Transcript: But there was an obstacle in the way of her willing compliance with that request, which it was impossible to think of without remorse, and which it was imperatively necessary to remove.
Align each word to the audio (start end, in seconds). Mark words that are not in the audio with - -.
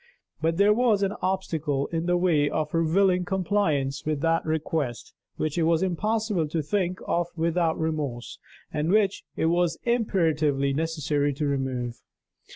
But 0.41 0.57
there 0.57 0.73
was 0.73 1.03
an 1.03 1.13
obstacle 1.21 1.85
in 1.93 2.07
the 2.07 2.17
way 2.17 2.49
of 2.49 2.71
her 2.71 2.83
willing 2.83 3.23
compliance 3.23 4.03
with 4.03 4.19
that 4.21 4.43
request, 4.47 5.13
which 5.37 5.59
it 5.59 5.63
was 5.69 5.83
impossible 5.83 6.47
to 6.47 6.63
think 6.63 6.99
of 7.07 7.27
without 7.35 7.77
remorse, 7.77 8.39
and 8.73 8.89
which 8.89 9.23
it 9.35 9.45
was 9.45 9.77
imperatively 9.85 10.73
necessary 10.73 11.35
to 11.35 11.45
remove. 11.45 12.01